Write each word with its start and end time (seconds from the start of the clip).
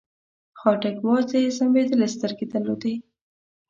خاټک 0.59 0.95
وازې 1.07 1.53
ځمبېدلې 1.57 2.07
سترګې 2.15 2.45
درلودې. 2.53 2.93